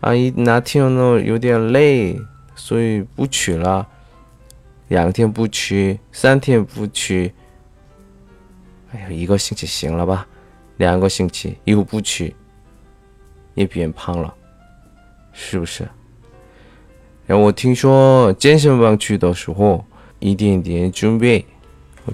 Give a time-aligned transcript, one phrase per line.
[0.00, 2.20] 啊，一那天呢有点累，
[2.54, 3.88] 所以不去了。
[4.88, 7.32] 两天不去，三天不去。
[8.92, 10.26] 哎呀，一个星期行了吧？
[10.76, 12.34] 两个星期又不去，
[13.54, 14.34] 也变胖了，
[15.32, 15.86] 是不是？
[17.26, 19.84] 然后我听说健身房去的时候，
[20.18, 21.44] 一点点准备，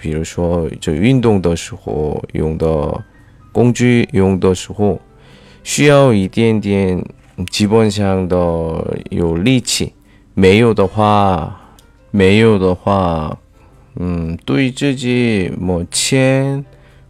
[0.00, 3.04] 比如说就运动的时候用的
[3.52, 5.00] 工具，用的时候
[5.62, 7.02] 需要一点点
[7.50, 9.94] 基本上的有力气，
[10.34, 11.58] 没有的话，
[12.10, 13.38] 没有的话。
[14.00, 16.64] 嗯，对自己没钱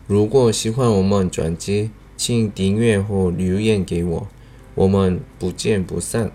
[0.08, 4.26] 如果喜欢我们专辑，请订阅或留言给我。
[4.76, 6.32] 我们不见不散。